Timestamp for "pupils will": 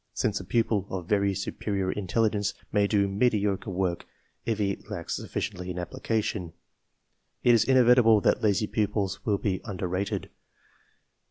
8.65-9.37